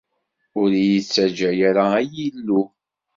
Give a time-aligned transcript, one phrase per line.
[0.61, 2.61] Ur iyi-ttaǧǧa ara, ay Illu.